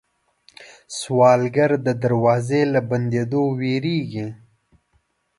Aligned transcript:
سوالګر 0.99 1.71
د 1.85 1.87
دروازې 2.03 2.61
له 2.73 2.79
بندېدو 2.89 3.43
وېرېږي 3.59 4.27